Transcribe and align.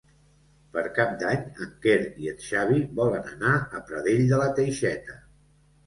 Per 0.77 0.83
Cap 0.95 1.13
d'Any 1.23 1.43
en 1.67 1.75
Quer 1.85 1.99
i 2.25 2.33
en 2.33 2.41
Xavi 2.47 2.81
volen 3.03 3.31
anar 3.37 3.55
a 3.81 3.87
Pradell 3.93 4.27
de 4.35 4.45
la 4.45 4.53
Teixeta. 4.63 5.25